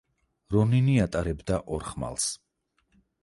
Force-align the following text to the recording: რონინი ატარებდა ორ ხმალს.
რონინი 0.53 0.95
ატარებდა 1.03 1.59
ორ 1.77 1.85
ხმალს. 1.91 2.27